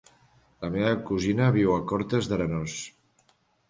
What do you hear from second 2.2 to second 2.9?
d'Arenós.